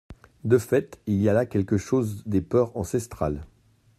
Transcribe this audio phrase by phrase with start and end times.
[0.45, 3.45] De fait, il y a là quelque chose des peurs ancestrales.